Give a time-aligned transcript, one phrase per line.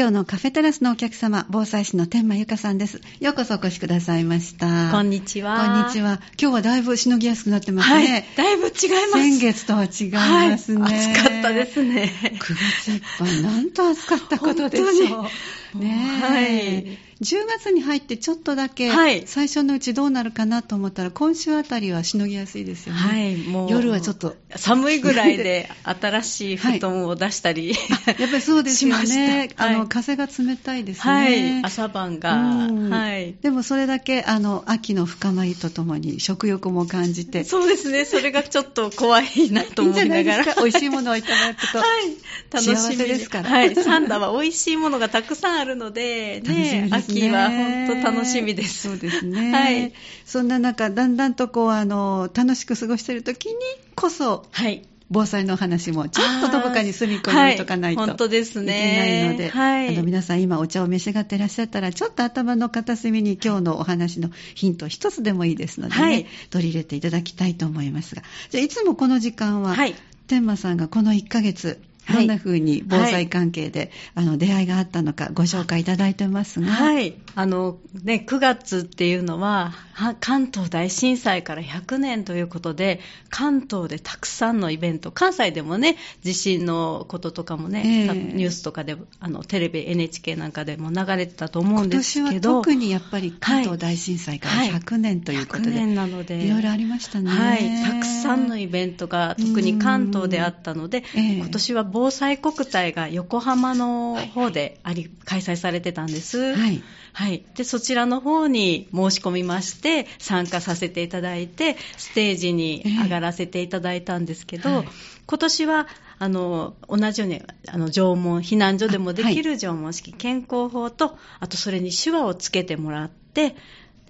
[0.00, 3.02] 今日のカフェテラスのお客様、防災士の天満由香さんです。
[3.20, 4.90] ようこそお越しくださいました。
[4.92, 5.58] こんにちは。
[5.58, 6.22] こんにちは。
[6.40, 7.94] 今日はだいぶしのぎやすくなってますね。
[7.94, 9.10] はい、だいぶ違います。
[9.10, 10.10] 先月とは違い
[10.52, 10.80] ますね。
[10.80, 12.10] はい、暑かったですね。
[12.32, 15.26] 9月いっぱい、なんと暑かったことでしょう。
[15.74, 17.10] ねはい。
[17.20, 22.98] 10月に入ってちょっとだけ、はい、最初のうちどうなるかなと思ったら、今週あたりはしのぎやすいですよね。
[22.98, 23.70] はい、もう。
[23.70, 24.36] 夜はちょっと。
[24.56, 29.50] 寒いぐらいで 新しい布団を出したり、はい、やっぱりそうですよね。
[29.56, 31.12] あの、風が冷たいですね。
[31.12, 32.30] はい、朝晩が。
[32.36, 33.34] はい。
[33.42, 37.44] でもそれだけ、あの、秋の深まりとともに食欲も感じて。
[37.44, 38.06] そうですね。
[38.06, 40.44] それがちょっと怖いなと思いながら。
[40.44, 41.78] いい美味しいものをいただくと。
[41.78, 42.16] はい。
[42.50, 43.50] 楽しみですから。
[43.50, 43.74] はい。
[43.74, 48.88] サンダは美味しいものがたくさんあるので、ね、ね秋は本当楽しみです。
[48.88, 49.52] そうですね。
[49.52, 49.92] はい。
[50.24, 53.54] そんな中、だんだんとこう、あの、楽しく過ごしている時に
[53.94, 54.82] こそ、はい。
[55.12, 58.76] 防災の話もちょっとどこかに隅っこに置いとかないと、はい、本当ですね。
[58.76, 69.96] いけないので、はい、あの皆さん今お茶を召し上がっていらっしゃったら、ちょっと頭の片隅に今日のお話のヒント一つでもいいですのでね、はい、取り入れていただきたいと思いますが、じゃあいつもこの時間は、はい、
[70.28, 71.80] 天馬さんがこの1ヶ月、
[72.12, 76.66] どんな風に防災関係で、はい、あの出会いがあったのかご紹介いただいてますが。
[76.66, 77.14] はい。
[77.34, 79.72] あの、ね、9月っていうのは、
[80.20, 92.26] 関東大震災から100年ということで、関東でたくさんのイベント、関西でもね、地震のこととかもね、えー、ニュースとかで、あの、テレビ、NHK なんかでも流れてたと思うんですけど。
[92.26, 97.30] 今年は特にやっぱり関東大震災から100年ということで、はい、100年なので、いろいろありましたね。
[97.30, 97.84] はい。
[97.84, 106.54] たくさんのイベントが、特に関東であったので、えー、今年は防災国体が横浜の方であり、はい、開催されてたんです。
[106.54, 106.82] はい。
[107.12, 107.44] はい。
[107.54, 114.86] で、そちらの方に申し込みまして、参加させていただいて、ステージに上がらせていただいたんですけど、えーはい、
[115.26, 123.56] 今年は、あの、同じように、あの、縄文、避難所でもできる縄文式健康法と、あとそれに手話をつけてもらって、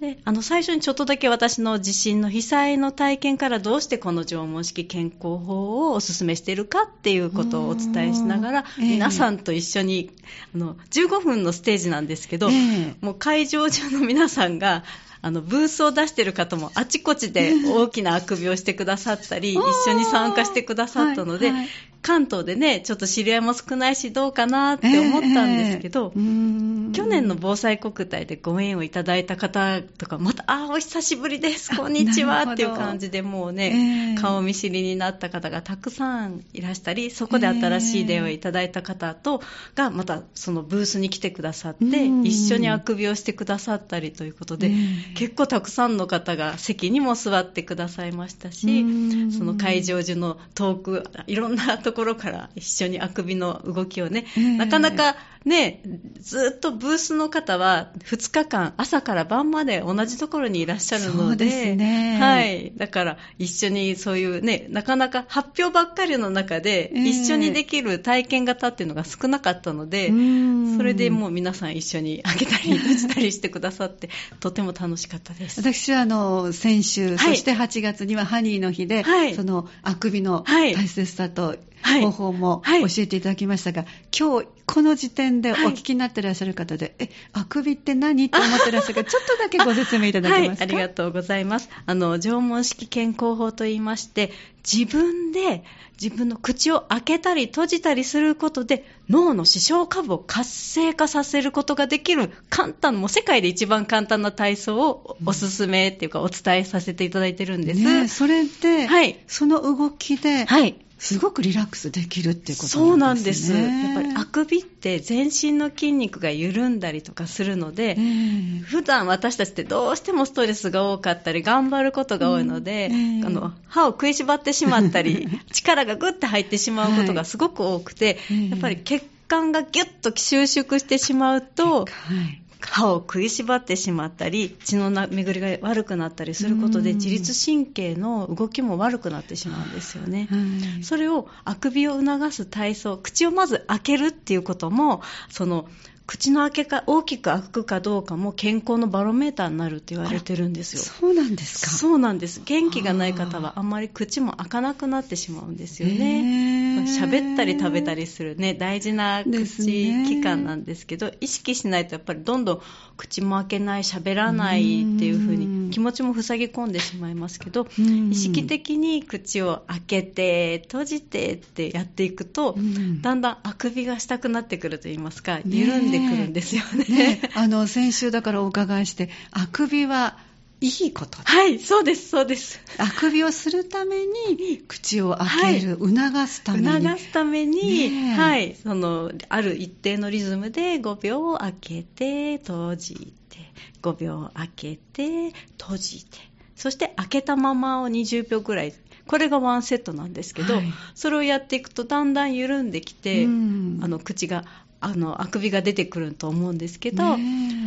[0.01, 10.09] で、あの、最初にちょっとだけ私の地震の被災の体験からどうしてこの縄文式健康法をお勧めしているかっていうことをお伝えしながら、えー、皆さんと一緒に、
[10.55, 14.83] あの、15分のステージなんですけど、えー、もう会場中の皆さんが、
[15.21, 19.53] あの、ブースを出してる方もあちこちで大きなあくびをしてくださったり、
[19.85, 21.69] 一緒に参加してくださったので、はいはい。
[22.01, 39.41] 関東でね、ちょっと知り合いも少ないしどうかなって思ったんですけど、えー、去年の防災国体でご縁をいただいた方とか、また、あ、お久しぶりです、こんにちはっていう感じでもうね、えー、顔見知りになった方がたくさんいらしたり、そこで新しい出会いをいただいた方と、
[39.75, 48.85] がまたそのブースに来てくださって、一緒にあくびをしてくださったりということで、えー、結構たくさんの方が席にも座ってくださいましたし、
[49.31, 55.81] その会場中の遠く、いろんなところから一緒にあくびの動きをね、えー、なかなかね、
[56.19, 62.73] ずっとブースの方は2日間朝から晩まで同じところにいらっしゃるので、でね、はい。
[62.77, 74.09] だから一緒にそういうね、なかなか発表ばっかりの中で一緒にできる体験型っていうのが少なかったので、えー、それでもう皆さん一緒にあげたり出したりしてくださって、
[74.39, 75.59] とても楽しかったです。
[75.61, 83.85] 私はあの、先週、はい、そして8月にはハニーの日で、はい、そのあくびの大切さと、はい、方法も教えていただきましたが、
[84.17, 88.25] 今日この時点でお聞きになってらっしゃる方で、え、あくびって何？
[88.25, 91.69] って思ってらっしゃるから、 ちょっとだけご説明いただけますか、ありがとうございます。
[91.85, 94.31] あの、縄文式健康法と言いまして、
[94.63, 95.63] 自分で
[96.01, 107.79] 自分の口を開けたり閉じたりすることで脳の視床下部を活性化させることができる簡単、もう世界で一番簡単な体操をおすすめっていうかお伝えさせていただいてるんです。
[107.81, 112.69] ね、それで、はい、その動きで、はい、すごくリラックスできるっていうことね。
[112.69, 113.53] そうなんです。
[113.53, 140.37] やっぱりあくびって全身の筋肉が緩んだりとかするので、えー、普段私たちってどうしてもストレスが多かったり、頑張ることが多いので、うんえー、あの歯を食いしばってしまったり、 力がグッて入ってしまうことがすごく多くて、はい、やっぱり血管がギュッと収縮してしまうと、はい歯を食いしばってしまったり血の巡りが悪くなったりすることで自律神経の動きも悪くなってしまうんですよね、は
[140.79, 145.67] い、それをあくびを促す体操口をまず開けるっていうこともその
[146.11, 150.81] 口の開けか大きく開くかどうかも健康のバロメーターになるって言われてるんですよ。
[150.81, 151.71] そうなんですか。
[151.71, 152.41] そうなんです。
[152.43, 156.51] 元気がない方はあんまり口も開かなくなってしまうんですよね。
[156.85, 159.63] 喋ったり食べたりするね、大事な口
[160.05, 162.61] 器官なんですけど、意識しないとやっぱりどんどん
[162.97, 172.57] 口も開けない、喋らないっていう風に気持ちも塞ぎ込んでしまいますけど、意識的に口を開けて、閉じてってやっていくと、
[173.01, 176.85] だんだんあくびがしたくなってくると言いますか、緩んでくるんですよね。
[176.85, 180.17] ねあの、先週だからお伺いして、あくびは
[180.61, 181.17] いいこと。
[181.23, 182.61] はい、そうです、そうです。
[182.77, 186.67] あくびをするために、口を開ける、はい、促すために。
[186.67, 193.39] 促すために、はい、その、ある一定のリズムで5秒開けて、閉じて、
[193.81, 196.19] 5秒開けて、閉じて、
[196.55, 198.73] そして開けたままを20秒ぐらい。
[199.07, 204.45] これがワンセットなんですけど、はい、それをやっていくとだんだん緩んできて、あの口が
[204.81, 207.03] あのあくびが出てくると思うんですけど、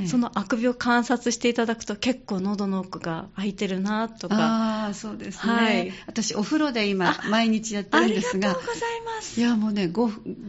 [0.07, 4.37] そのあくびを観察していただくと結構喉の奥が開いてるなとか。
[4.37, 8.51] ああそうですね、はい、私お風呂で今毎日やってるんですが。
[8.51, 9.41] ありがとうございます。
[9.41, 9.91] いやもうね 5,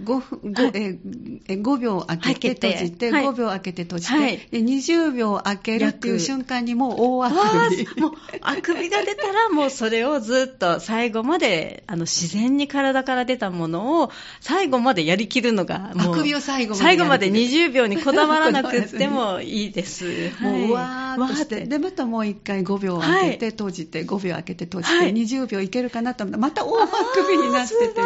[0.06, 7.36] 5, 5, え5秒開けて閉じて、はい、5秒開けて閉じて、はい、で20秒開けるっていう瞬間にもう大あく
[7.76, 8.12] びもう
[8.42, 20.32] あくびが出たらもうそれをずっと最後まであの自然に体から出たものを最後までやりきるのがもうあくびを最後まで最後まで20秒にこだわらなくってもいいです。
[20.42, 26.38] もう、わーっとして、で、またもう一回5秒開けて、閉じて、5秒開けて、閉じて、20秒いけるかなと思った。
[26.38, 28.02] ら、また大あくびになってて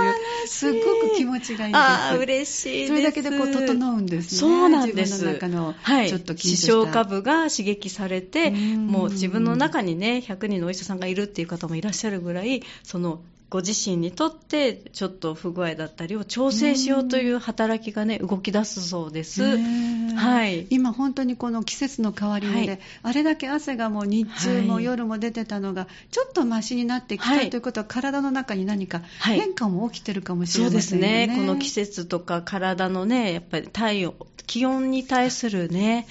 [0.48, 1.82] すっごく気持ちがいいです。
[1.82, 2.88] あ嬉しい。
[2.88, 4.40] それだけでこう、整うんですね。
[4.40, 5.14] そうなんです。
[5.14, 19.42] 自分の中の、ちょっと視床下部が刺激されて、もう自分の中にね、100人のお医者さんがいるっていう方もいらっしゃるぐらい、その、ご自身にとってちょっと不具合だったりを調整しようという働きがね動き出すそうです、
[20.16, 31.36] はい、今本当にこの季節の変わり目で、はい、あれだけ汗がもう日中も夜も出てたのが、ちょっとマシになってきた、はい、ということは体の中に何か変化も起きてるかもしれませんね、そうですね。
[31.36, 34.16] この季節とか体のねやっぱり体温
[34.48, 36.08] 気温に対するね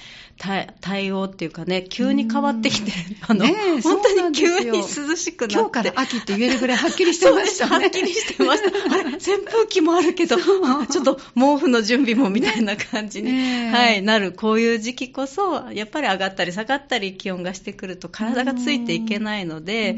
[0.79, 2.93] 対応っていうかね、急に変わってきて、
[3.27, 4.83] あの、ね、本当に急に涼
[5.17, 5.55] しくなって。
[5.55, 7.71] 今日から秋って言えるぐらいはっきりしてましたね。
[7.71, 8.95] はっきりしてました。
[8.95, 14.31] あれ、扇風機もあるけど、ちょっと毛布の準備もみたいな感じに、ね、はい、なる。
[14.31, 19.97] こういう時期こそ、やっぱり上がったり下がったり気温がしてくると体がついていけないので、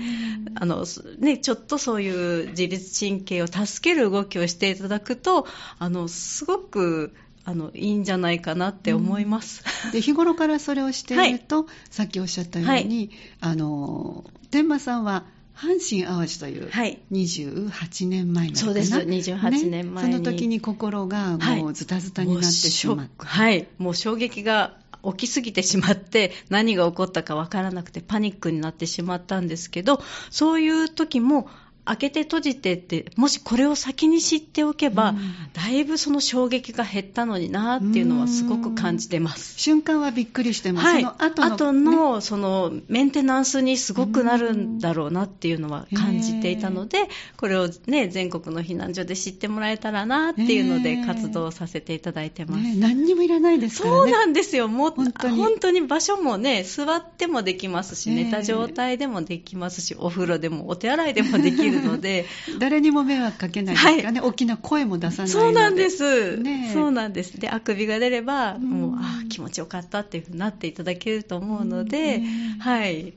[0.55, 0.85] あの、
[1.19, 5.47] ね、ちょっとそういう自律神経を助ける動きをしていただくと、
[5.79, 13.09] あの、すごく、あのいいんじゃないかなって思います、うん、で日頃からそれをしていると、はい、さっきおっしゃったように、はい、
[13.39, 18.95] あの天馬さんは阪神・淡路という28年前の、はい、そうです。
[18.95, 31.49] 28年前に、ね、その時に心がもうズタズタになってしまった、はい、もう衝撃が起きすぎてしまって何が起こったかわからなくてパニックになってしまったんですけどそういう時も
[31.83, 35.17] 開けて閉じてって、もしこれを先に知っておけば、うん、
[35.53, 39.59] だいぶその衝撃が減ったのになっていうのはすごく感じてます。
[39.59, 40.87] 瞬間はびっくりしてます。
[40.87, 52.63] はい、その後の、後のそのメンテナンスにすごくなるんだろうなっていうのは感じていたので、これをね、全国の避難所で知ってもらえたらなっていうので活動させていただいてます。
[52.63, 53.97] ね、何にもいらないですからね。
[53.97, 54.67] そうなんですよ。
[54.67, 62.25] もう本当に本当に場所もね、座ってもできますし、寝た状態でもできますし、お風呂でもお手洗いでもできるので、
[62.59, 67.39] 誰にも迷惑かけないですからね、はい、大きな声も出さないそうなんです、ね、そうなんです。
[67.39, 72.19] であくびが出れば、うん、もうあ気持ちよかったっていうふうになっていただけると思うので、う
[72.57, 73.13] ん、はい。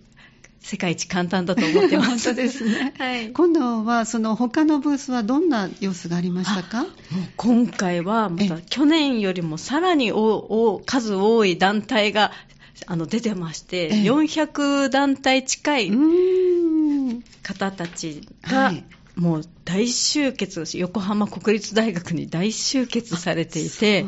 [0.64, 2.08] 世界一簡単だと思ってます。
[2.08, 2.94] 本当ですね。
[2.98, 3.32] はい。
[3.32, 6.86] 今度はその他のブースはどんな様子がありましたか？
[7.36, 12.32] 今回はまた去年よりもさらにお数多い団体が
[12.86, 15.90] あの出てまして、400団体近い
[17.42, 18.72] 方たちが、
[19.16, 24.04] もう大集結横浜国立大学に大集結されていて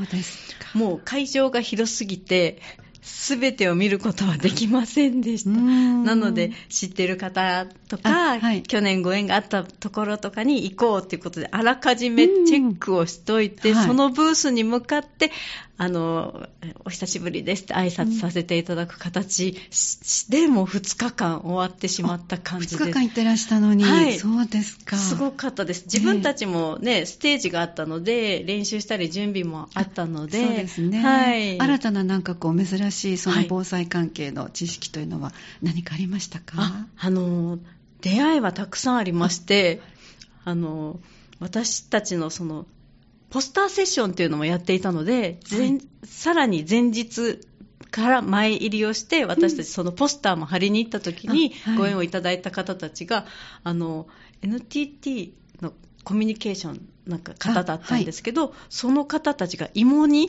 [0.75, 2.61] もう会場が広すぎて
[3.07, 5.51] すべてを見ることはできませんでした。
[5.51, 15.31] なので、知ってる方とか、はい、去年ご縁があったところとかに行こうということで、あらかじめチェックをしといて、はい、そのブースに向かって、
[15.79, 16.49] あの、
[16.87, 19.55] お久しぶりですって挨拶させていただく形
[20.31, 22.83] で、もう2日間終わってしまった感じです。
[22.83, 24.97] 2日間行ってらしたのに、はい、そうですか。
[24.97, 25.85] すごかったです。
[25.85, 30.99] 自分たちもね、ステージがあったので、練習したり準備もあったので、そうですね。
[31.03, 31.61] はい。
[31.61, 37.59] 新たななんかこう珍しいその防災関係の知識というのは何かありましたか、はい、ああの、
[38.01, 39.83] 出会いはたくさんありまして、
[40.47, 41.01] あの、
[41.39, 42.67] 私たちのその
[43.31, 47.41] ポスターセッションっていうのもやっていたので、はい、さらに前日
[47.91, 53.27] から前入りをして、私たちそのポスターも貼りに行った時にご縁をいただいた方たちが、
[53.65, 54.07] あの、
[54.43, 55.73] NTT の
[56.07, 60.29] コミュニケーションなんか方だったんですけど、はい、その方たちが芋煮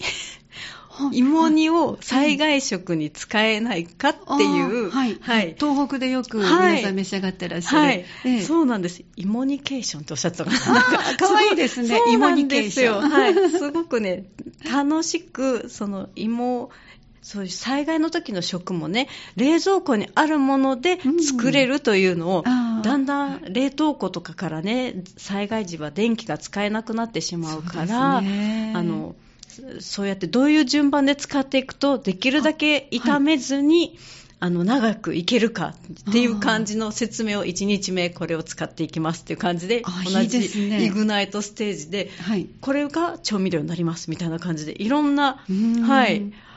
[1.12, 8.05] 芋煮を災害食に使えないかっていう、はい、はい、東北でよく皆さん召し上がってらっしゃる、はい。
[8.25, 9.03] ええ、そうなんです。
[9.15, 12.00] 芋ニケーションっておっしゃってたかなかわいいですね。
[12.12, 13.10] 芋ニケーション。
[13.12, 14.25] はい、すごくね
[14.74, 16.72] 楽しくその芋
[17.27, 29.17] そういう災害の時の食もね冷蔵庫にあるもので作れるというのを、うん、だんだん冷凍庫とかからね災害時は電気が使えなくなってしまうから、ね、あの
[29.81, 34.00] そうやってどういう順番で使っていくとできるだけ炒めずに、はい
[34.39, 35.74] あの長くいけるか
[36.10, 42.12] っていう感じの説明を1日目これを使っていきますっていう感じで同じイグナイトステージで
[42.62, 45.43] これが調味料になりますみたいな感じでいろんな
[45.88, 46.31] はい。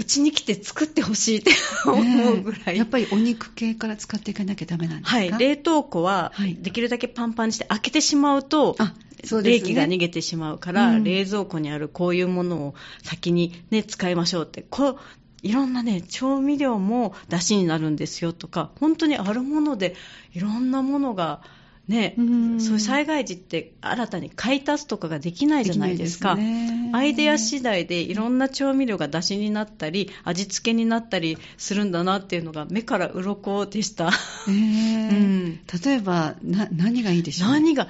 [0.00, 1.50] うちに来て作ってほしいって
[1.84, 5.16] 思うぐらい、やっぱりお肉系から使っていかなきゃダメなんですか？
[5.18, 5.30] はい。
[5.38, 14.64] 冷凍庫はできるだけパンパンにして開けてしまうと、ね、冷気が逃げてしまうから、うん、冷蔵庫にあるこういうものを先に、ね、使いましょうって。
[14.68, 14.98] こう
[15.42, 19.94] いろんなね調味料も出汁になるんですよとか本当にあるもので
[20.34, 21.40] いろんなものが
[21.88, 26.36] ね、うそういう災害時って新たに買い足すとかができないじゃないですか。
[26.36, 34.10] すね、アイデア次第でいろんな調味料が出汁になったり、味付けになったりするんだなっていうのが目から鱗でした。
[34.48, 35.10] えー。
[35.10, 37.50] うん、例えばな、何がいいでしょう？
[37.50, 37.88] 何が？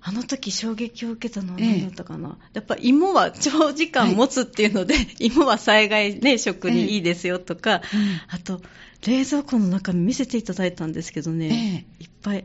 [0.00, 7.88] あの時衝撃を受けたのは何だったかな、ええ、やっぱ芋は長時間持つっていうので、はい、芋は災害、ね、食にいいですよとか、え、
[8.28, 8.62] あと
[9.06, 12.44] 冷蔵庫の中身見せていただいたんですけどね、いっぱい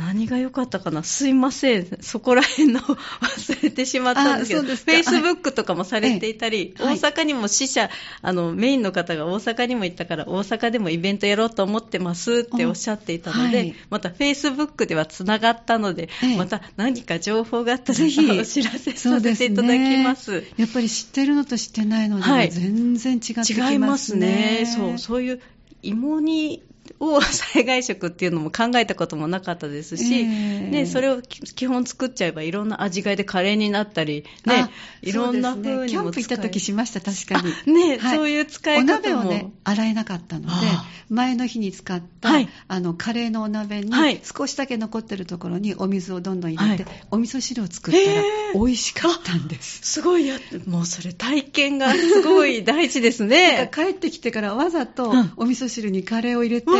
[0.00, 1.02] 何が良かったかな？
[1.02, 1.98] すいません。
[2.00, 7.90] そこら辺の忘れてしまったんですけど、フェイスブックとかもされていたり、はい、大阪にも支社、
[8.22, 18.40] あの、メインの方が大阪にも行ったから、大阪でもイベントやろうと思ってますっておっしゃっていたので、はい、またフェイスブックではつながったので、また何か情報があったら、ぜひ。
[18.40, 20.40] お知らせさせていただきます。
[20.40, 23.72] ね、やっぱり知ってるのと知ってないので、はい、全然違ってきますね。
[23.72, 24.64] 違いますね。
[24.66, 25.40] そう、そういう
[25.82, 26.62] 芋煮
[26.98, 34.70] を災害食っていうのも考えたこともなかったですし、えー、ね、それを基本作っちゃえばいろんな味替えでカレーになったり、ね、
[35.02, 37.72] いろんな風にも、ね、キャンプ行った時しました、確かに。
[37.72, 38.92] ね、はい、そういう使い方も。
[38.92, 40.66] お鍋をね、洗えなかったので、
[41.08, 43.92] 前の日に使った、はい、あの、カレーのお鍋に、
[44.22, 48.22] 少しだけ残ってるところにお水をどんどん入れて、はい、お味噌汁を作ったら、
[48.54, 49.80] 美味しかったんです。
[49.82, 53.70] すごいやもうそれ体験がすごい大事ですね。
[53.74, 56.70] 帰ってきてからわざとお味噌汁にカレーを入れて、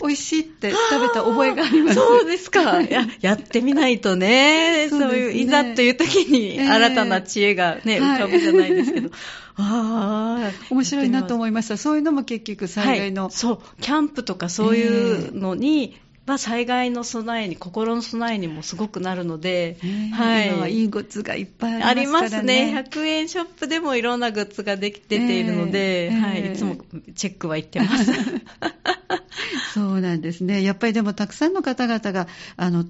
[0.00, 1.94] 美味しいって食べた覚えがあります。
[1.96, 2.80] そうですか。
[2.82, 9.10] ややってみないとね、 そういう、いざという時に新たな知恵がね、えー、浮かぶじゃないですけど。
[9.60, 11.76] ああ、面白いなと思いました。
[11.76, 15.98] そういうのも結局災害の、はい、そう、キャンプとかそういうのに、
[16.28, 19.78] まあ、災害の備えに、心の備えにもすごくなるので、
[20.12, 22.54] はい、今はいいグッズがいっぱいありますからね。
[22.54, 23.02] ありますね。
[23.02, 26.76] 100円ショップでもいろんなグッズができ出ているので、はい、いつも
[27.16, 28.12] チェックは行ってます。
[29.78, 30.62] そうなんですね。
[30.62, 32.84] やっぱりでもたくさんの方々が、あの、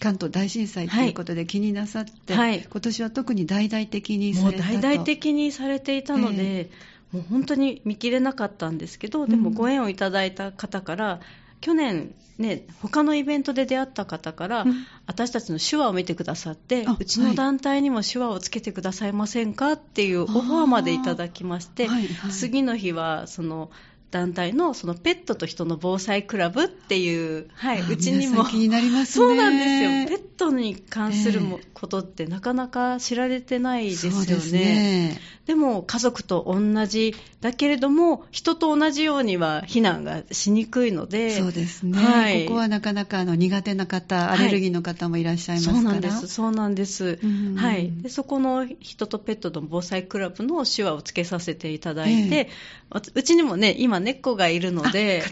[0.00, 11.20] 関東大震災ということで気になさって、はい、今年は特に大々的にされたもう大々的にされていたので、えー、もう本当に見切れなかったんですけど、でもご縁をいただいた方から、うん、
[11.60, 14.74] 去年、ね、他のイベントで出会った方から、うん、
[15.06, 22.08] 私たちの手話を見てくださって、うちの団体にも手話をつけてくださいませんかっていうオファーまでいただきまして、はい。
[22.08, 23.70] はい、次の日はその
[24.14, 28.44] 団体のそのペットと人の防災クラブっていう、はい、うちにも。
[28.44, 30.18] 気になります、ね、そうなんですよ。
[30.18, 34.26] ペットに関するも、ことってなかなか知られてないですよね。
[34.26, 35.20] でね。
[35.46, 46.26] でも家族と同じだけれども人と同じようには避難がしにくいのでそうですね、はい、ここはなかなかあの苦手な方アレルギーの方もいらっしゃいますから、はい、そうなんです。
[46.28, 47.18] そうなんです、
[47.56, 55.24] はい、でそこの人とペットの防災クラブの手話をつけさせていただいて、えー、うちにもね今猫がいるので、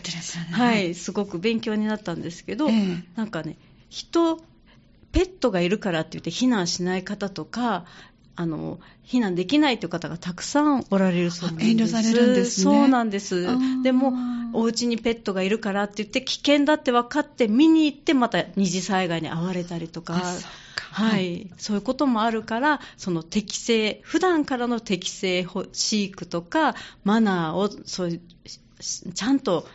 [0.50, 3.57] はい、すごく勉強になったんですけど、えー、なんかね、
[3.88, 4.38] 人、
[5.12, 7.85] ペットがいるからって言って避難しない方とか、
[8.35, 11.71] あの避難できないという方がたくさんおられるそうなんです。
[11.71, 12.64] 遠慮されるんですね。
[12.64, 13.47] そうなんです。
[13.83, 14.14] でも、
[14.55, 20.23] お家にペットがいるからって言って、危険だって分かって見に行って、また二次災害に遭われたりとか。
[20.93, 28.21] はい、そういうこともあるから、その適正、普段からの適正飼育とか、マナーを、そういう、
[29.15, 29.67] ちゃんと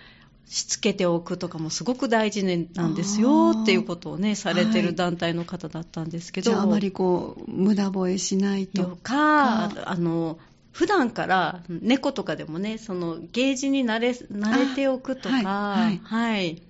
[0.46, 2.44] しつけておくとかもすごく大事
[2.74, 6.52] なんですよっていうことをね、されてる団体の方だったんですけど。
[6.52, 8.98] はい、あまりこう、無駄吠えしないと。
[9.02, 10.38] か、あの、
[10.72, 16.00] 普段から猫とかでもね、そのゲージに慣れ慣れておくとか、はい、はい。
[16.04, 16.62] はい、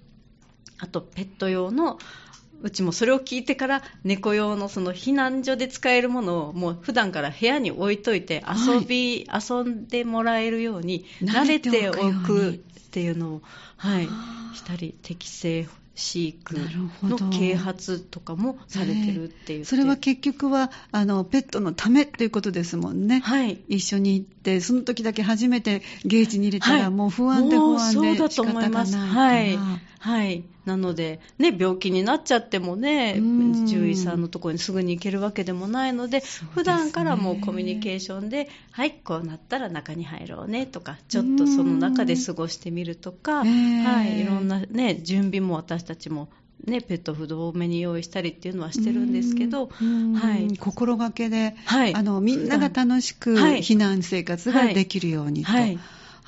[0.80, 2.00] あとペット用の
[2.62, 12.54] うちもそれを聞いてから猫用のその避難所で使えるものをもう普段から部屋に置いといて遊び、はい、遊んでもらえるように慣れておくっ
[12.92, 13.42] ていうのを、
[13.78, 14.08] はい、
[14.56, 16.56] したり適正飼育
[17.04, 29.58] の啓発とかもされてるっていう、それは結局はあのペットのためっていうことですもんね、はい、一緒に行ってその時だけ初めてゲージに入れたら、もう不安で不安で仕方がないから、はい、
[30.00, 46.30] はいなので、ね、病気になっちゃってもね、獣医さんのところにすぐに行けるわけでもないので、でね、普段からもうコミュニケーションで、はい、こうなったら中に入ろうねとか、ちょっとその中で過ごしてみるとか、はい、いろんな、ね、準備も私たちも
[46.66, 55.52] ね、ペットフード多めに用意したりっていうのはしてるんですけど、はい、心がけで、はい、あのみんなが楽しく避難生活ができるようにと。
[55.52, 55.80] はいはい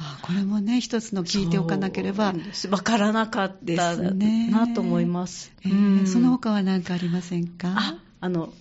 [0.02, 2.34] あこれもね、一つの聞いておかなければ。
[2.70, 5.52] わからなかったなと思います。
[5.66, 7.74] えー、その他は何かありませんか？
[7.78, 8.54] あ、あの、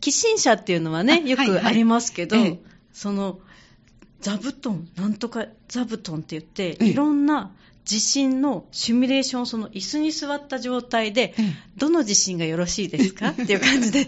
[0.00, 2.58] 寄進者っていうのはね、よくありますけど、はいはい、
[2.92, 3.40] その、
[4.20, 7.50] 座布団、なんとか座布団って言って、いろんな
[7.86, 11.34] 地震のシミュレーション、その椅子に座った状態で、
[11.78, 14.06] どの地震がよろしいですかっていう感じで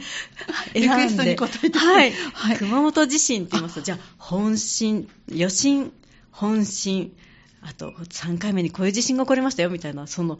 [0.75, 1.37] 選んで、
[1.79, 5.93] はい、はい、熊本地震って言いますと、じゃあ、本震、余震、
[6.31, 7.13] 本震、
[7.63, 10.37] あと3回目にこういう地震が起こりましたよみたいな、その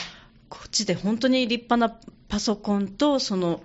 [0.49, 3.63] こっちで本当に立派なパソコンと、その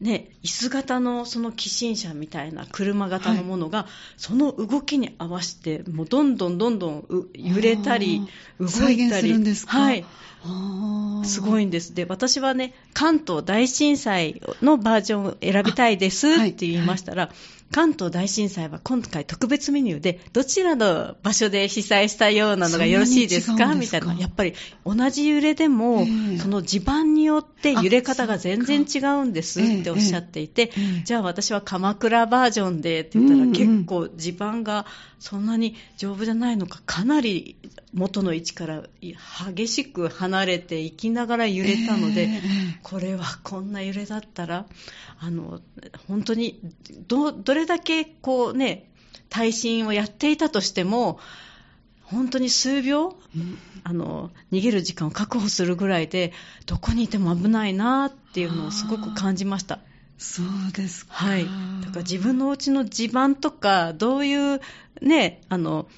[0.00, 3.86] ね、椅子型のその寄進車みたいな車型のものが、はい、
[4.18, 8.20] その動きに合わせて、もうどんどんどんどん揺れたり、
[8.60, 11.94] 動いたり、はい、すごいんです。
[11.94, 17.30] で、私はね、関東大震災のバージョンを選びたいですって言いましたら、はい。
[17.30, 23.74] はい関東大震災は今回特別メニューで、どちらの場所で被災したようなのがよろしいですか？
[23.74, 24.14] みたいな。
[24.14, 24.54] やっぱり
[24.84, 26.06] 同じ揺れでも、
[26.40, 30.70] その地盤によって揺れ方が全然違うんですっておっしゃっていて、
[31.04, 34.86] じゃあ私は鎌倉バージョンでって言ったら結構地盤が
[35.18, 37.56] そんなに丈夫じゃないのか、かなり
[37.94, 38.84] 元の位置から
[39.54, 42.28] 激しく離れていきながら揺れたので、
[42.82, 44.66] これはこんな揺れだったら、
[45.18, 45.60] あの、
[46.06, 46.60] 本当に
[47.08, 48.90] ど、どれだけこうね、
[49.28, 51.18] 耐震をやっていたとしても、
[52.02, 56.32] 本当に数秒、うん、あの逃げる時間を確保するぐらいで、
[56.66, 59.80] どこにいても危ないなっていうのをすごく感じました。
[60.18, 61.14] そうですか。
[61.14, 61.44] はい。
[61.44, 61.48] だ
[61.90, 64.60] から自分のお家の地盤とか、どういう
[65.02, 65.88] ね、あの、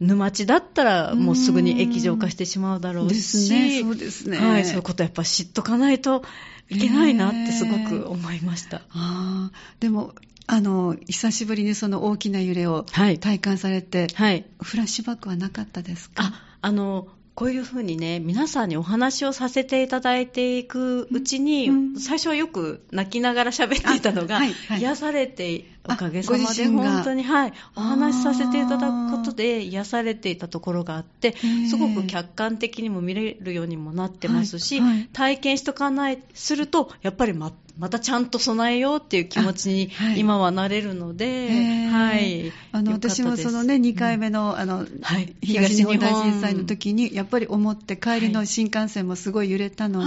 [0.00, 4.38] 沼地だったらもうすぐに液状化してしまうだろうし、ね、そうですね。
[4.38, 6.24] はい、そういうことやっぱ知っとかないと
[6.68, 8.78] いけないなってすごく思いました。
[8.78, 10.14] えー、あでも、
[10.48, 16.24] あの、久しぶりにその大きな揺れを体感されて、はい、フラッシュバックはなかったですか？
[16.24, 31.34] あ、あの、こういうふうにね、皆さんにお話をさせていただいていくうちに、うん、最初はよく泣きながら喋っていたのが、はいはい、癒されて、おかげさまで本当に、はい、お話しさせていただくことで癒されていたところがあって、
[31.68, 41.48] すごく客観的にも見れるようにもなってますし、はいはい、体験しとかない、すると、やっぱりままたちゃんと備えようっていう気持ちに今はなれるので、
[41.90, 42.52] はい。
[42.70, 50.00] あの、私もそのね、2回目の、あの、はい、東日本大震災の時に、やっぱり思って帰りの新幹線もすごい揺れたの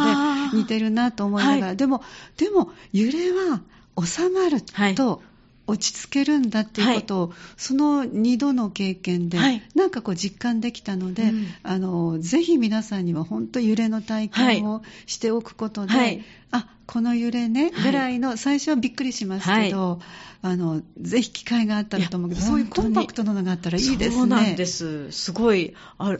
[0.51, 2.03] で、似てるなと思いながら、でも、
[2.38, 3.61] でも、揺れは
[4.03, 4.61] 収まる
[4.95, 5.23] と、
[5.67, 16.23] 落ち着けるんだっていうことを、はい、その2度の経験で、はい、なんかこう実感できたので、うん、あのぜひ皆さんには本当揺れの体験をしておくことで、はい、
[16.56, 20.00] あこの揺れねぐらいの、最初はびっくりしますけど、
[20.41, 24.15] あのぜひ機会があったらと思うけどそういうコンパクトなのがあったらいいですね。
[24.15, 25.12] そうなんです。
[25.12, 26.15] すごいあ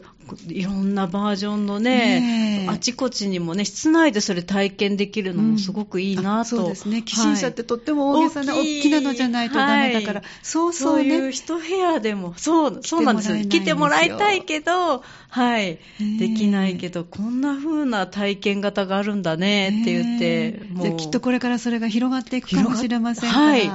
[0.48, 7.04] いろんなバージョンのね、ねあちこちにもね室内でそれ体験できるのもすごくいいなと、うん、そうですね。
[7.04, 12.34] 寄進車ってとっても大げさな、大きなのじゃないとダメだから、はい、そうそう、ね、そういう一部屋でも。
[12.38, 13.46] そうそうなんですよ。
[13.46, 15.04] 来てもらいたいけど
[15.36, 15.80] はい。
[16.18, 20.98] できないけどこんな風な体験型があるんだねって言って、もう。
[20.98, 23.46] きっとこれからそれが広がっていくかもしれませんから。
[23.48, 23.70] はい。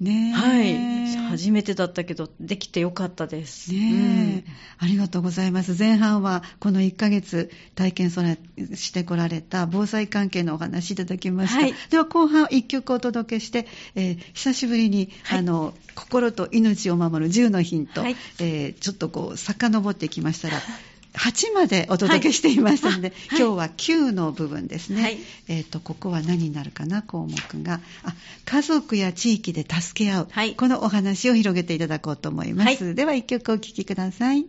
[0.00, 1.16] ねはい。
[1.30, 3.72] 初めてだったけど、できてよかったです。
[3.72, 4.44] ね、
[4.78, 5.74] うん、ありがとうございます。
[5.78, 11.62] 前半はこの1ヶ月体験してこられた防災関係のお話いただきました。
[11.62, 20.60] はい、では後半1曲お届けして、えー、久しぶりに、はい、あの、心と命を守る10のヒント、はい、えー、ちょっとこう、遡ってきましたら、
[21.18, 25.02] 8までお届けしていましたので、はい、今日は9の部分ですね。
[25.02, 27.80] はい、えっ、ー、と、ここは何になるかな、項目が。
[28.04, 30.28] あ、家族や地域で助け合う。
[30.30, 32.94] はい、このお話を広げていただこうと思います。
[32.94, 34.46] では、一曲お聴きください。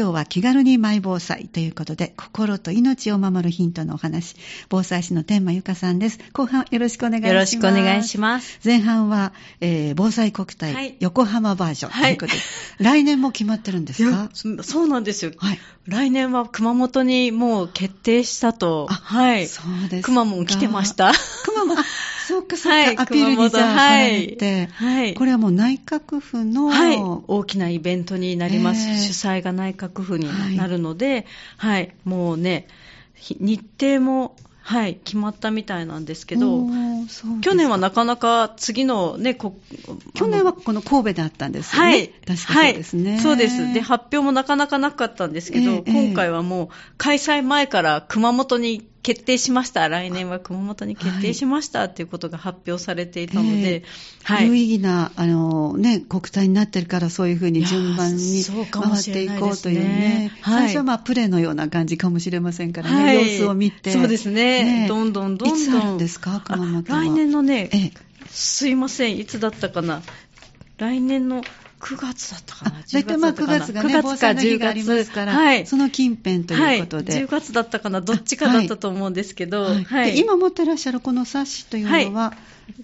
[0.00, 4.34] 今日は気軽にマイ防災ということで、心と命を守るヒントのお話、
[4.70, 6.18] 防災士の天満由香さんです。
[6.32, 7.34] 後半よろしくお願いします。
[7.34, 8.58] よろしくお願いします。
[8.64, 14.30] 前半は、えー、防災国体、はい、横浜バージョンということで、はい、来年も決まってるんですか？
[14.62, 15.32] そうなんですよ。
[15.36, 15.58] はい。
[15.86, 18.86] 来年は熊本にもう決定したと。
[18.86, 19.48] はい。
[19.48, 20.04] そうです。
[20.06, 21.12] 熊本来てました。
[21.44, 21.76] 熊本、
[22.30, 28.88] そうかそうか、はい、アピールにされて、はい、これはもう内閣府の、はい、大きなイベントになります。
[28.88, 28.92] え。
[28.92, 32.68] ー、主催が内閣府になるので、はい、はい、もうね、
[33.40, 36.64] 日程もはい、決まったみたいなんですけど、
[37.40, 41.88] 去年はなかなか次のね、去年はこの神戸であったんですよね。
[41.88, 43.20] はい、確かそうですね、はい。
[43.20, 43.72] そうです。
[43.74, 53.82] で、発表もなかなかなかったんですけど、えー、今回はもう開催前から熊本に決定しました、来年は熊本に決定しましたということが発表されていたので、えー
[54.24, 64.88] はい、有意義なあの、ね、国体になってるから、そういうふうに順番に回っていこうというね、ね最初はまあプレーのような感じかもしれませんからね、はい、様子を見て、そうですね、ね。
[64.88, 65.58] どんどんどんどん。
[65.58, 67.00] いつあるんですか、熊本は。
[67.02, 67.92] 来年のね、えー、
[68.28, 70.02] すいません、いつだったかな、
[70.76, 71.42] 来年の
[71.80, 79.84] 9月だったかな、大体まあ9月がね、9月か10月ありますから、はい、その近辺ということで、はい、10月だったかな、どっちかだったと思うんですけど、はい。
[79.84, 82.34] はい、今持ってらっしゃるこの冊子というのは、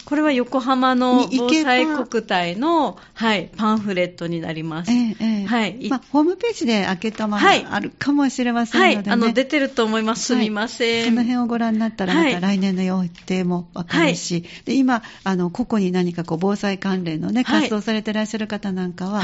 [0.05, 4.91] これは横浜の防災国体の、はい、パンフレットになります。
[4.91, 10.25] ええはいまあ、ホームページで開けたままあるかもしれませんので、ね、はい、あの出てると思います。
[10.25, 11.05] すみません。
[11.05, 19.21] その辺をご覧になったら、また来年の予定もわかるし、で今あの、個々に何かこう防災関連のね、活動されてらっしゃる方なんかは、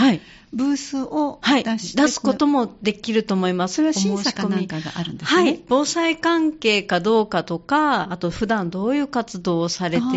[0.54, 3.76] ブースを出して、出すこともできると思います。
[3.76, 5.42] それは審査かなんかがあるんですね。
[5.42, 5.60] はい。
[5.68, 10.08] 防災関係かどうかとか、あと普段どういう活動をされている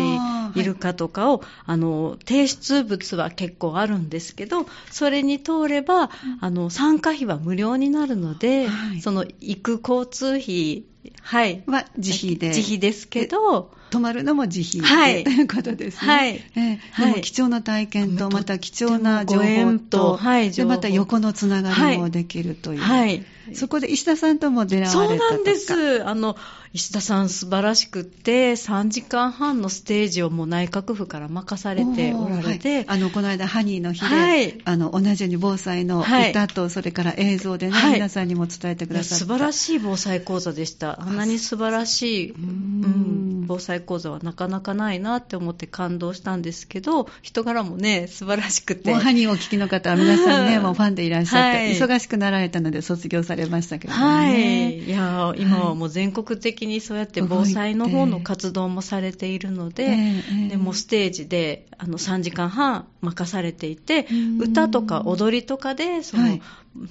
[0.75, 10.83] かとか、かを、あの、提出物は結構あるんですけど、それに通れば、あの、参加費は無料になるので、はい、その、行く交通費、
[11.21, 11.63] はい。
[11.65, 12.49] は自費で。
[12.49, 16.11] 自費ですけど、泊まるのも自費、はい、ということですね。
[16.11, 16.43] はい。
[16.55, 22.79] えー、でも貴重な体験と、また貴重な情報と、はい、で、また横のつながりもできるという。
[22.79, 23.23] はい。
[23.53, 26.05] そこで石田さんとも出会われたそうなんです。
[26.05, 26.35] あの、
[26.73, 39.25] 石田さん素晴らしくって、3時間半のステージをもう内閣府から任されておられて、はい、あの、この間、ハニーの日で、はい、あの、同じように防災の歌と、それから映像でね、はい、皆さんにも伝えてくださった。
[39.25, 41.01] 素晴らしい防災講座でした。
[41.01, 48.91] あんなに素晴らしい、うん、防災講座はなかなかないなって思って感動したんですけど、人柄もね、素晴らしくて。
[48.91, 53.99] もうハニーをお聞きの方は皆さんね、 もうファンでいらっしゃって、忙しくなられたので卒業されましたけどね。
[53.99, 54.79] はい。
[54.85, 59.97] いや、今はもう全国的にそうやって防災の方の活動もされているので、
[60.49, 64.07] でもステージであの3時間半任されていて、
[64.39, 66.41] 歌とか踊りとかで、その、はい、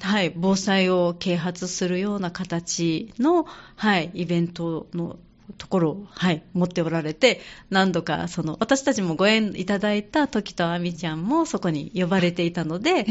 [0.01, 3.47] はい、防災を啓発するような形の、
[3.77, 5.17] はい、イベントの
[5.59, 13.07] ところを、はい、持っておられて、何度か、その、私たちもご縁いただいた時とあみちゃんもそこに呼ばれていたので、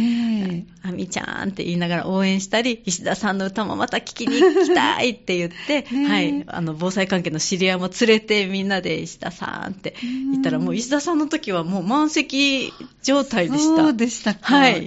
[0.83, 13.83] あみちゃんって言いながら応援したり、石田さんの歌もまた聞きに行きたいって言って、はい、あの、防災関係の知り合いも連れてみんなで石田さんって言ったら、もう石田さんの時はもう満席状態でした。
[13.83, 14.55] そうでしたか。
[14.55, 14.81] はい。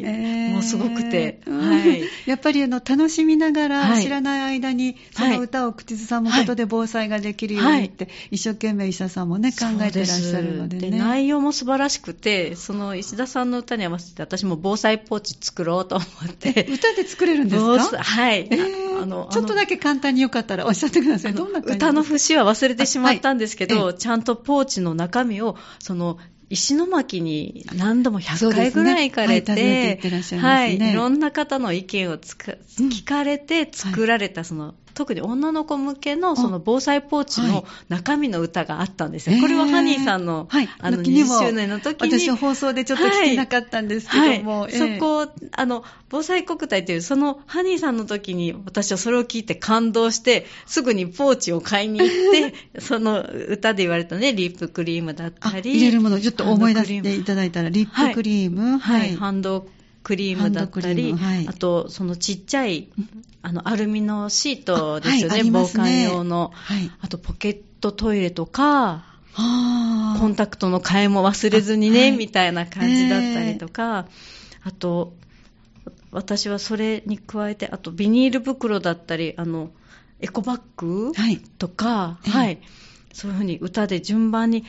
[0.51, 2.03] もうすごくて、はい。
[2.27, 10.99] やっぱりあの、楽しみながら、知らない間に、その歌を口ずさむことで防災ができるようにって、一生懸命石田さんもね、考えてらっしゃるのでね。
[10.99, 16.67] 内容も素晴らしくて、その石田さんの歌に合わせて、私も防災ポーチ作ろうと思って。
[16.69, 18.03] 歌で作れるんですか？
[18.03, 18.49] はい。
[18.51, 21.35] えー、あのちょっとだけ簡単によかったらおっしゃってください。
[21.35, 26.19] どんな歌の節は忘れてしまったんですけど、はい、ちゃんとポーチの中身を、その、
[26.51, 30.01] 石巻に何度も100回ぐらい行かれて、ね
[30.41, 39.35] はい、いろんな方の意見を聞かれて作られた、その、特に女の子向けのその防災ポーチの中身の歌があったんですよ。
[39.35, 42.19] はい、これはハニーさんの、はい、あの20周年の時に。
[42.19, 44.63] 私は放送でちょっと聞けなかったんですけども。
[44.63, 55.77] はい、そこ、あの、防災国体という、そのハニーさんの時に私はそれを聞いて感動して、すぐにポーチを買いに行って、 その歌で言われたね、リップクリームだったり。
[55.77, 59.67] 入れるもの、ちょっと思い出していただいたら、リップクリーム、はい、ハンド
[60.05, 62.89] クリームだったり、はい、あと、そのちっちゃい、
[63.43, 66.91] あの、アルミのシートですよね、はい、防寒用の、はい。
[67.01, 69.05] あと、ポケットトイレとか、
[70.19, 74.07] コンタクトの替えも忘れずにね、みたいな感じだったりとか、
[74.63, 75.15] あと、
[76.11, 79.71] 私はそれに加えて、あと、ビニール袋だったり、あの、
[80.21, 81.13] エコバッグ
[81.59, 82.59] とか、はい、
[83.13, 84.65] そういうふうに歌で順番に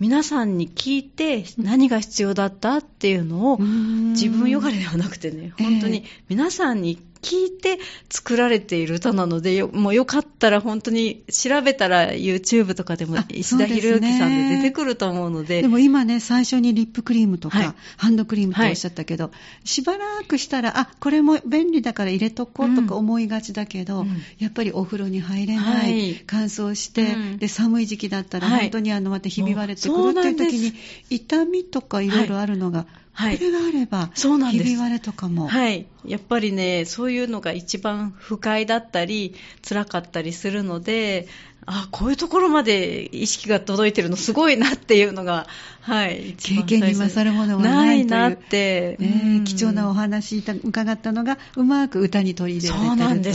[0.00, 7.78] 皆さんに聞いて何が必要だったっていうのを自分よがりではなくてね、本当に皆さんに聞いて
[8.10, 15.62] 作られている歌なので、よもうよかったら本当に調べたら YouTube とかでも石田博之さんで出てくると思うので。
[15.62, 19.30] でも今ね、最初にリップクリームとか、はい、ハンドクリームとおっしゃったけど、は
[19.64, 30.74] い、しばらくしたら、あ、これも便利だから入れとこうとか思いがちだけど、うん、やっぱりお風呂に入れない、はい、乾燥して、うん、で、寒い時期だったら本当にあの、またひび割れてくるっていう時に、
[31.08, 34.64] 痛みとかいろいろあるのが、はい、これがあれば、そうなんです。
[34.64, 35.46] ひび割れとかも。
[35.46, 35.86] はい。
[36.04, 39.34] やっぱりね、そういうのが一番不快だったり、
[39.66, 41.28] 辛かったりするので、
[41.66, 45.46] あこういうところまで意識が届いてるのすごいなっていうのが、
[45.80, 53.34] はい、経験に勝るものはないなって、ね、貴重なお話伺ったのがうまく歌に取り入れられてるそうなんで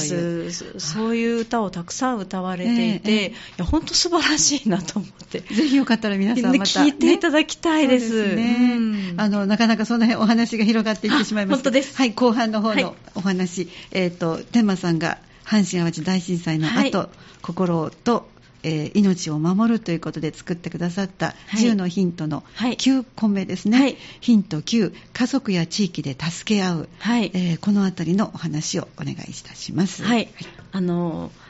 [0.52, 0.80] す。
[0.80, 5.40] そういう歌をたくさん歌われていて、ええ、いや本当素晴らしいなと思って。
[5.40, 11.96] ぜひよかったら皆さんまた、聞いていただきたいです,、ね、うん、あのなかなかその辺お話が広がっていってしまいます本当です。
[11.98, 15.18] はい後半の方のお話、はい、えっ、ー、と天満さんが
[15.50, 17.10] 阪神・淡路大震災の後、はい、
[17.42, 18.30] 心と
[18.62, 30.04] えー、命を守るということで作ってくださった10のヒントの9個目ですね、はい、ヒント9家族や地域で助け合う、はい、えー、このあたりのお話をお願いいたします。
[30.04, 30.28] はい、
[30.74, 31.49] あのー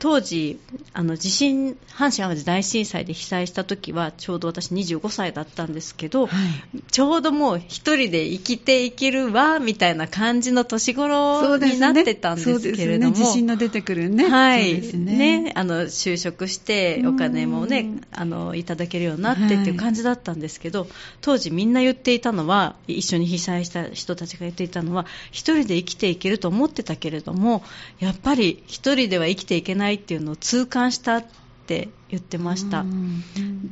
[0.00, 0.58] 当時、
[0.94, 6.32] あの地震、阪神・淡路大震災で被災した時は、ちょうど私25歳だったんですけど、は
[6.74, 13.14] い、ちょうどもう一人で生きていけるわ、みたいな感じの年頃になってたんですけれども。
[13.14, 14.26] ね、地震の出てくるね。
[14.26, 14.80] はい。
[14.96, 20.88] ね、ね、あの、就職して、お金もね、あの、いただけるようになってっていう感じだったんですけど、はい、
[21.20, 27.62] 当時みんな言っていたのは、一緒に被災した人たちが言っていたのは、一人で生きていけると思ってたけれども、
[27.98, 31.24] やっぱり一人では生きていけないないっていうのを痛感したっ
[31.66, 32.84] て言ってました。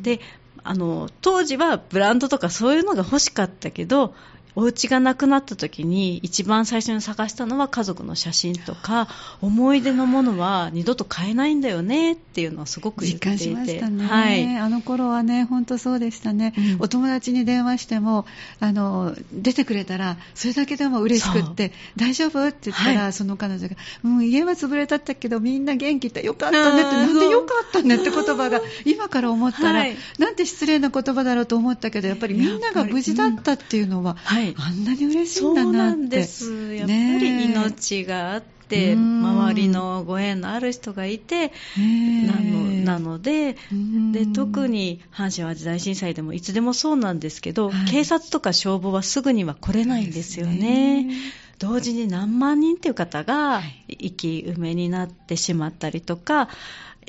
[0.03, 0.21] で
[0.65, 4.15] あの当時はブランドとかそういうのが欲しかったけど
[4.59, 9.07] お家がなくなった時に一番最初に探したのは家族の写真とか
[9.41, 13.45] 思い出のものは二度と買えないんだよねっていうのはすごく言っていて。
[13.45, 18.27] 実感しましたね、はい、あの頃はね本当そうでしたね、うん、お友達に電話しても
[18.59, 22.49] あの出てくれたらそれだけでも嬉しくって大丈夫？
[22.49, 35.73] って言ったら、はい、その彼女が、うん、家は潰れたったけどみんな元気ってよかったねってなんでよかったねって言葉が 今から思ったら、はい、なんて失礼な言葉だろうと思ったけどやっぱりみんなが無事だったっていうのは、はいあんなに嬉しいんだなって。
[35.73, 36.75] そうなんです。
[36.75, 43.57] やっぱり命があって、周りのご縁のある人がいて、なのなので
[44.13, 51.09] で、特に阪神・淡路大震災でもいつでもそうなんですけど、はい、警察とか消防はすぐには来れないんですよね。
[51.59, 56.49] 同時に何万人という方が生き埋めになってしまったりとか、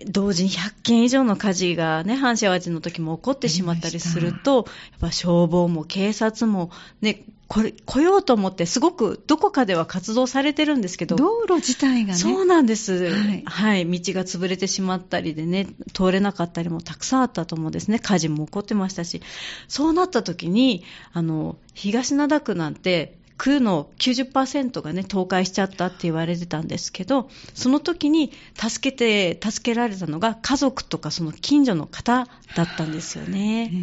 [0.07, 12.15] 同時に100件以上の火事がね、阪神淡路の時も起こってしまったりすると、やっぱ消防も警察もね、これ、来ようと思って、すごくどこかでは活動されてるんですけど、道路自体がね。
[12.15, 13.09] そうなんです。
[13.09, 13.85] はい、はい。
[13.89, 17.97] 道が潰れてしまったりでね、通れなかったりもたくさんあったと思うんですね。
[17.97, 19.23] 火事も起こってましたし、
[19.67, 33.71] そうなった時に、あの、東灘区なんて、区の90%がね、倒壊しちゃったって言われてたんですけど、その時に助けて、助けられたのが家族とかその近所の方だったんですよね。
[33.71, 33.77] う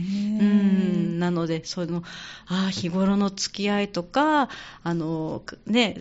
[0.44, 1.18] ん。
[1.18, 2.02] なので、その、
[2.48, 4.50] ああ、日頃の付き合いとか、
[4.82, 5.96] あの、ね、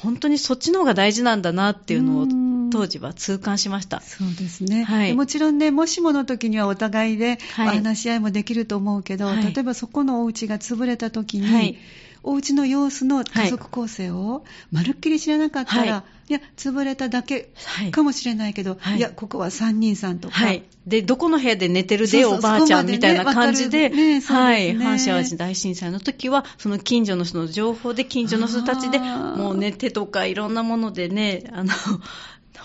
[0.00, 2.28] 本当にそっちの方が大事なんだなっていうのを
[2.70, 4.00] 当時は痛感しました。
[4.00, 4.84] そうですね。
[4.84, 11.76] はい、もちろんね、もしもの時にはお互いでお話し合いもできると思うけど、はい、例えばそこのお家が潰れた時に、はい
[12.24, 17.50] お家の様子の家族構成をまるっきり知らなかったら、はい、いや、潰れただけ
[17.90, 20.34] かもしれないけど、はい、いや、ここは3人さんとか。
[20.34, 20.62] はい。
[20.86, 24.76] で、どこの部屋で寝てるで、おばあちゃんみたいな感じで、ねね、はい。
[24.76, 31.72] 阪神淡路大震災の時は、その近所の人の情報で、近所の人たちで、もうね、手とかいろんなものでね、あの、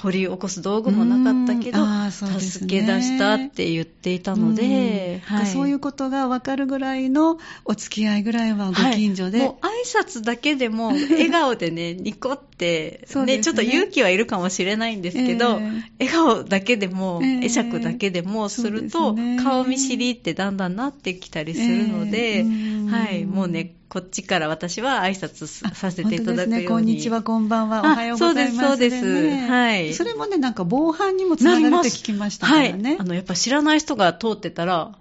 [0.01, 23.25] 掘り起こす道具もなかったけど、ね、助け出したって言っていたので、はい、そういうことが分かるぐらいのお付き合いぐらいはご近所で、はい、もう挨拶だけでも笑顔でねニコってね、ね、ちょっと勇気はいるかもしれないんですけど、えー、笑顔だけでも、えー、会釈だけでもすると、ね、顔見知りってだんだんなってきたりするので、えー、はい。
[23.25, 26.51] もうねこっちから私は挨拶させていただくように。
[26.51, 26.63] ですね。
[26.67, 29.47] こんにちは、こんばんは、おはようございます、そうです、そうです。
[29.47, 29.93] はい。
[29.93, 32.89] それもね、なんか防犯にもつながるって聞きましたからね。
[32.89, 32.99] はい。
[32.99, 34.91] あの、やっぱ知らない人が通ってたら、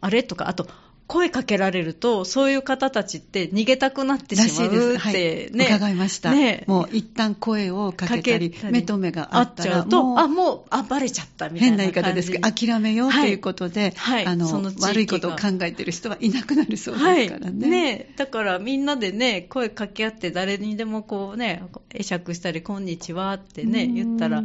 [0.00, 0.22] あれ？
[0.22, 0.68] とか、あと、
[1.06, 5.64] 声かけられると、そういう方たちって逃げたくなってしまうってね。
[5.66, 6.32] はい、伺いました。
[6.32, 14.48] ね、もう一旦声をかけたり、目と目があったらと、もあ、もう、あ、バレちゃったみたいな変な言い方ですけど、諦めようということで、はい、あの、
[14.80, 17.60] 悪いことを考えてる人はいなくなるそうですからね。
[17.60, 18.12] はい、ね。
[18.16, 24.42] だからみんなでね、声かけ合って誰にでもこうね、会釈したり、こんにちはってね、言ったら、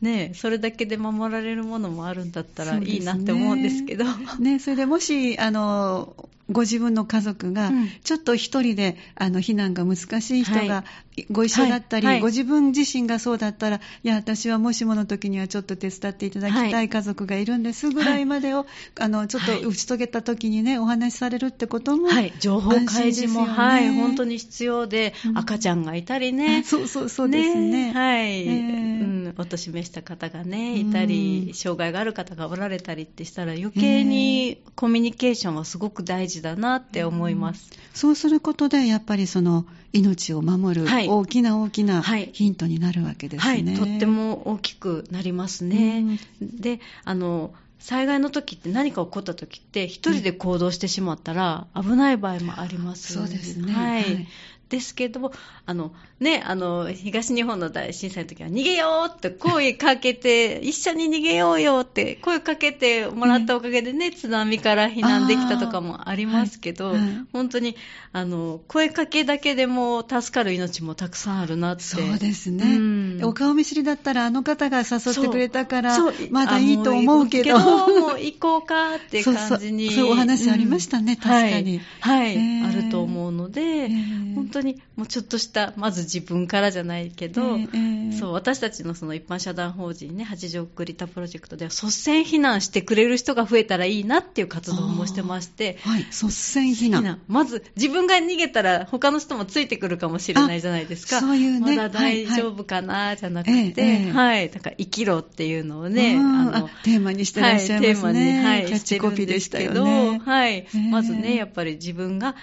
[0.00, 4.04] ね、それだけで守られるものもあるんだったらいいなって思うんですけど。
[4.40, 6.14] ね、それでもし、あの、
[6.50, 7.70] ご自分の家族が、
[8.04, 10.84] ちょっと一人で、あの避難が難しい人が
[11.30, 12.14] ご一緒だったり、はい。
[12.16, 18.66] はい、ご自分自身がそうだったら、いや、私はもしもの時にはちょっと手伝っていただきたい家族がいるんですぐらいまでを、
[18.98, 27.70] あのちょっと打ち解けた時にね、お話しされるってことも、はい、情報開示も、はい、本当に必要で、うん、赤ちゃんがいたりね、そうそうそうですね。
[27.70, 27.92] ね。
[27.92, 37.70] はい、えー、うん、お年めした方がね、いたり、障害がある方がおられたりってしたら、余計にコミュニケーションはすごく大事だなって思います。
[37.94, 43.50] そうすることで、やっぱりその命を守る大きな大きなヒントになるわけですね。
[43.50, 46.18] はい、はい、とっても大きくなりますね。
[46.40, 54.28] で、あの、災害の時って何か起こった時って一人で行動してしまったら危ない場合もあります、そうですね、はい、はい、
[54.70, 55.32] ですけど、
[55.66, 67.76] あの、ね、あの、東日本の大震災の時は、逃げようって声かけて、一緒に逃げようよって声かけてもらったおかげでね、津波から避難できたとかもありますけど、はいはい、本当に、
[68.12, 71.82] あの、声かけだけでも助かる命もたくさんあるなって。
[71.82, 72.64] そうですね。
[72.64, 72.89] うん、
[73.24, 75.96] お顔見知りだったら、あの方が誘ってくれたから、
[76.30, 77.58] まだいいと思うけど。
[77.58, 79.92] もう行こうかって感じに。
[79.92, 81.80] そうお話ありましたね、うん、確かに。
[82.00, 97.20] はい、はいえー、あると思うので、えー、本当にもうちょっとした、まず自分からじゃないけど、えー、そう私たちのその一般社団法人ね、八条クリタプロジェクトでは率先避難してくれる人が増えたらいいなっていう活動もしてまして、はい、率先避難。
[97.28, 101.20] まず自分が逃げたら他の人もついてくるかもしれないじゃないですか。
[101.20, 101.76] そういうね。
[101.76, 107.84] まだ大丈夫かな、じゃなくて、はい、だから生きろっていうのをね、あのテーマにしてらっしゃいますね。
[107.84, 110.20] はい、テーマに、はい、キャッチコピーでしたよね。
[110.24, 112.34] はい、まずね、やっぱり自分が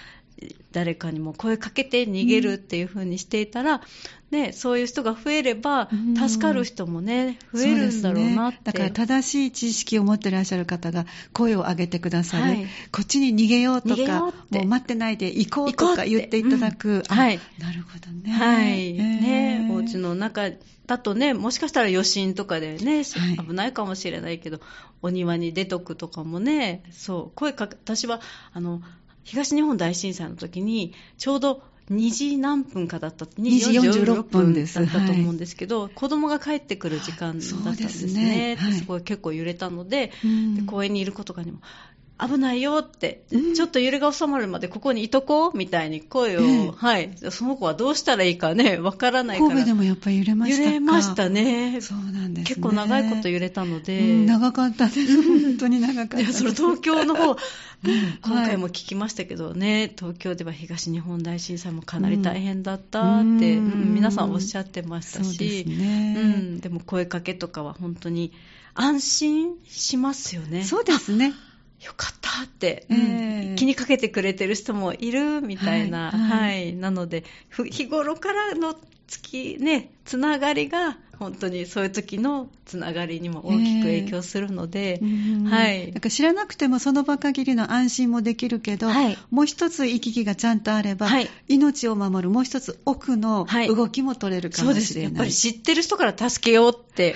[0.72, 3.82] 誰かにも声かけて逃げるっていう風にしていたら、うん、
[4.30, 18.32] ね、そういう人が増えれば、助かる人もね、増えるんだろうなって、ね、だから正しい知識を持ってらっしゃる方が声を上げてくださる、はい、こっちに逃げようとか、もう待ってないで行こうとか言っていただく、はい、なるほどね。
[18.32, 20.52] はい、えー、ね、お家の中
[20.86, 24.66] だとね、もしかしたら余震とかでね、危ないかもしれないけど、はい、
[25.04, 28.22] お庭に出とくとかもね、そう、声かけ、私は、
[28.54, 28.82] あの、
[29.28, 31.62] 東日本大震災の時に、ちょうど
[31.92, 38.10] 2時何分かだった、2時46分だったと思うんですけど、はい、子供が帰ってくる時間だったんですね。
[38.10, 38.56] すね。
[38.58, 40.12] はい、すごい結構揺れたので、
[40.56, 41.60] で公園にいる子とかにも、
[42.20, 43.24] 危ないよって、
[43.56, 49.50] ちょっと揺れが収まるまでここにいとこうみたいに声を、えー、はい、その子はどうしたらいいかね、わからないから。
[49.50, 51.80] 神戸でもやっぱり揺れました揺れましたね。
[51.82, 54.00] そうなんです、ね、結構長いこと揺れたので。
[54.00, 55.42] うん、長かったです。
[55.44, 57.38] 本当に長かったいや、その東京の方、
[58.24, 68.34] 今回も聞きましたけどね、はい、東京では東日本大震災もかなり大変だったって、うん、うん、皆さんおっしゃってましたし、でね、うん、でも声かけとかは本当に
[68.74, 70.64] 安心しますよね。
[70.64, 71.34] そうですね。
[71.84, 76.30] よかったって、えー、気にかけてくれてる人もいるみたいな、はい、はい。
[76.30, 77.24] はい、なので、
[77.70, 78.76] 日頃からの
[79.08, 85.92] 月、ね、つながりが、本当にそういう時のつながりにも大きく影響するので、えー、はい。
[85.92, 94.84] なんか知らなくてもその場限りの安心もできるけど、はい、もう一つ行き来がちゃんとあれば、はい、命を守るもう一つ奥の動きも取れるかもしれない。
[94.84, 95.00] そうです。
[95.00, 97.16] やっぱり知ってる人から助けようって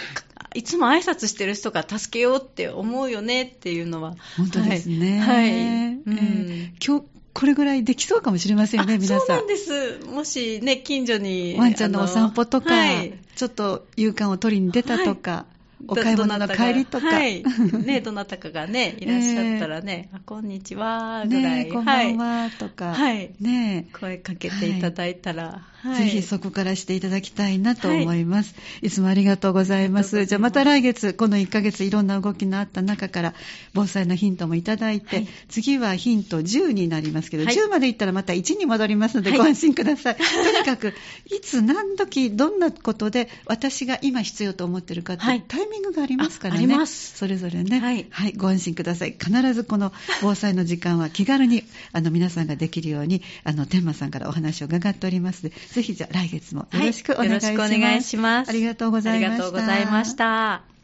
[0.54, 4.16] いつも挨拶してる人が助けようって思うよねっていうのは。
[4.38, 5.20] 本当ですね。
[5.20, 5.52] はい。
[5.52, 9.20] はいうん、今日これぐらいできそうかもしれませんね、皆さん。
[9.20, 10.00] そうなんです。
[10.06, 11.56] もしね、近所に。
[11.58, 15.32] ワンちゃんのお散歩とか、はい、ちょっと勇敢を取りに出たとか。
[15.32, 15.52] はい
[15.88, 17.08] お買い物の帰りとか。
[17.08, 17.44] はい。
[17.84, 21.66] ね、どなたかがね、 いらっしゃったらね、えー、あこんにちは、ぐらい。
[21.66, 22.94] ね、こんばんは、とか。
[22.94, 23.32] はい。
[23.40, 28.54] ね声かけていただいたら、はい、ぜひそこからしていただきたいなと思います。
[28.56, 30.26] はい、いつもありがとうございます。
[30.26, 33.34] じゃあまた来月、この1ヶ月いろんな動きのあった中から、
[33.74, 40.16] 防災のヒントもいただいて、はい、次はヒント10になりますけど、はい、10までいったらまた1に戻りますのでご安心ください。
[40.16, 40.94] とにかく、
[41.26, 46.60] いつ何時、どんなことで私が今必要と思ってるかって、タイミングがありますからね。
[46.60, 47.18] あります。
[47.18, 47.80] それぞれね。
[47.80, 48.06] はい。
[48.10, 49.16] はい、ご安心ください。
[49.20, 49.92] 必ずこの
[50.22, 57.48] 防災の時間は気軽に、あの、皆さんができるように、あの、天馬さんからお話を伺っておりますぜひじゃあ来月もよろしくお願いします。
[57.48, 58.50] はい、よろしくお願いします。
[58.50, 59.36] ありがとうございました。
[59.36, 60.71] ありがとうございました。